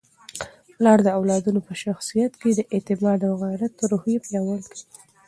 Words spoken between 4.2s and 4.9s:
پیاوړې کوي.